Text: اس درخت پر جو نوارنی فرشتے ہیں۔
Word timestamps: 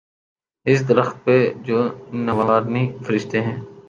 اس 0.65 0.79
درخت 0.89 1.15
پر 1.25 1.39
جو 1.65 1.79
نوارنی 2.25 2.83
فرشتے 3.05 3.41
ہیں۔ 3.41 3.57